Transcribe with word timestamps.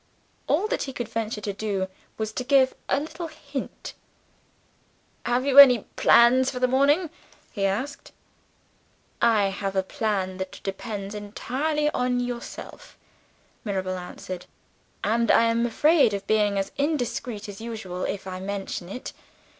All 0.47 0.67
that 0.69 0.81
he 0.85 0.93
could 0.93 1.07
venture 1.07 1.41
to 1.41 1.53
do 1.53 1.87
was 2.17 2.31
to 2.31 2.43
give 2.43 2.73
a 2.89 2.99
little 2.99 3.27
hint. 3.27 3.93
"Have 5.27 5.45
you 5.45 5.59
any 5.59 5.83
plans 5.95 6.49
for 6.49 6.59
the 6.59 6.67
morning?" 6.67 7.11
he 7.51 7.67
asked. 7.67 8.11
"I 9.21 9.49
have 9.49 9.75
a 9.75 9.83
plan 9.83 10.37
that 10.37 10.59
depends 10.63 11.13
entirely 11.13 11.87
on 11.91 12.19
yourself," 12.19 12.97
Mirabel 13.63 13.99
answered; 13.99 14.47
"and 15.03 15.29
I 15.29 15.43
am 15.43 15.67
afraid 15.67 16.15
of 16.15 16.25
being 16.25 16.57
as 16.57 16.71
indiscreet 16.79 17.47
as 17.47 17.61
usual, 17.61 18.03
if 18.03 18.25
I 18.25 18.39
mention 18.39 18.89
it. 18.89 19.13